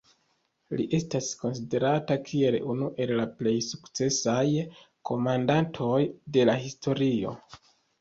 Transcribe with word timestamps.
Li 0.79 0.85
estas 0.99 1.27
konsiderata 1.41 2.17
kiel 2.31 2.57
unu 2.75 2.89
el 3.07 3.15
la 3.21 3.29
plej 3.43 3.55
sukcesaj 3.69 4.43
komandantoj 5.13 5.97
de 6.41 6.51
la 6.53 6.61
historio. 6.69 7.41